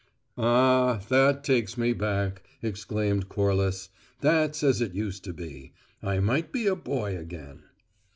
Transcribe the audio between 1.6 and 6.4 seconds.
me back!" exclaimed Corliss. "That's as it used to be. I